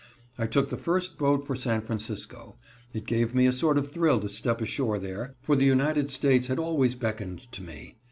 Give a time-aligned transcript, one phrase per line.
[0.35, 2.55] I took the first boat for San Francisco.
[2.91, 6.47] It gave me a sort of thrill to step ashore there, for the United States
[6.47, 7.97] had always beckoned to me.